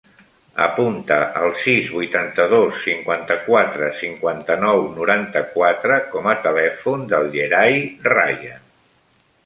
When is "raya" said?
8.13-8.61